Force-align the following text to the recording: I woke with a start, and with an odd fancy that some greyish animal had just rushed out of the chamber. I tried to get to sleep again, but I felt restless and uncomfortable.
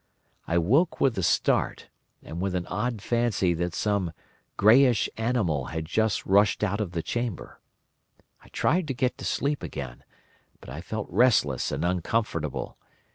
I 0.47 0.57
woke 0.57 0.99
with 0.99 1.15
a 1.19 1.21
start, 1.21 1.89
and 2.23 2.41
with 2.41 2.55
an 2.55 2.65
odd 2.65 3.03
fancy 3.03 3.53
that 3.53 3.75
some 3.75 4.13
greyish 4.57 5.07
animal 5.15 5.65
had 5.65 5.85
just 5.85 6.25
rushed 6.25 6.63
out 6.63 6.81
of 6.81 6.93
the 6.93 7.03
chamber. 7.03 7.59
I 8.43 8.47
tried 8.47 8.87
to 8.87 8.95
get 8.95 9.19
to 9.19 9.25
sleep 9.25 9.61
again, 9.61 10.03
but 10.59 10.71
I 10.71 10.81
felt 10.81 11.05
restless 11.11 11.71
and 11.71 11.85
uncomfortable. 11.85 12.79